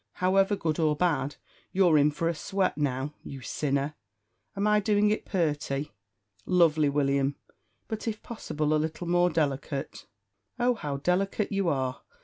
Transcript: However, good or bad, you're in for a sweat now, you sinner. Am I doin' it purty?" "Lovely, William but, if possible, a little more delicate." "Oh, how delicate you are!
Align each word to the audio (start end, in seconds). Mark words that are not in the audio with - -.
However, 0.13 0.55
good 0.55 0.79
or 0.79 0.95
bad, 0.95 1.35
you're 1.71 1.95
in 1.95 2.09
for 2.09 2.27
a 2.27 2.33
sweat 2.33 2.75
now, 2.75 3.13
you 3.21 3.41
sinner. 3.41 3.93
Am 4.57 4.65
I 4.65 4.79
doin' 4.79 5.11
it 5.11 5.25
purty?" 5.25 5.91
"Lovely, 6.47 6.89
William 6.89 7.35
but, 7.87 8.07
if 8.07 8.23
possible, 8.23 8.73
a 8.73 8.81
little 8.81 9.05
more 9.05 9.29
delicate." 9.29 10.07
"Oh, 10.57 10.73
how 10.73 10.97
delicate 10.97 11.51
you 11.51 11.69
are! 11.69 12.01